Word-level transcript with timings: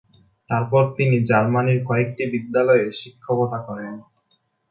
তারপর 0.49 0.83
তিনি 0.97 1.17
জার্মানীর 1.29 1.79
কয়েকটি 1.85 2.23
বিদ্যালয়ে 2.33 2.85
শিক্ষকতা 3.01 3.59
করেন। 3.67 3.93